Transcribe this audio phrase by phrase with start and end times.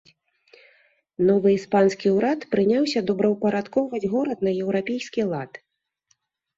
[1.27, 5.51] Новы іспанскі ўрад прыняўся добраўпарадкоўваць горад на еўрапейскі лад.